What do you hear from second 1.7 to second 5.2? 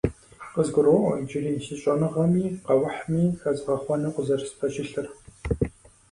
щӀэныгъэми къэухьми хэзгъэхъуэну къызэрыспэщылъыр.